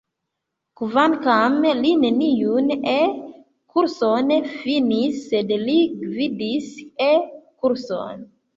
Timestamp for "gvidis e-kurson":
6.03-8.29